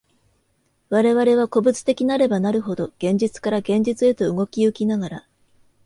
[0.89, 5.27] 我々は個物的なればなるほど、現実から現実へと動き行きながら、